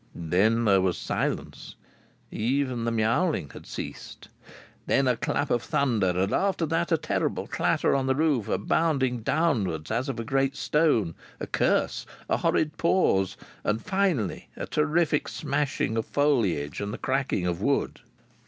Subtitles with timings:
[0.15, 1.75] Then there was silence;
[2.31, 4.29] even the myowling had ceased.
[4.87, 8.47] Then a clap of thunder; and then, after that, a terrific clatter on the roof,
[8.49, 14.49] a bounding downwards as of a great stone, a curse, a horrid pause, and finally
[14.57, 17.99] a terrific smashing of foliage and cracking of wood.